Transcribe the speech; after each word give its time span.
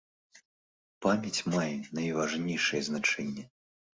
Памяць 1.05 1.45
мае 1.55 1.75
найважнейшае 1.99 2.81
значэнне. 2.89 3.45